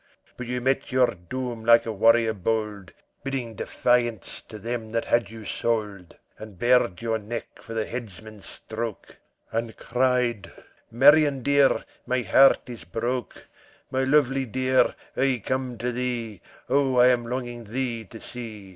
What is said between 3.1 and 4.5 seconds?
Bidding defiance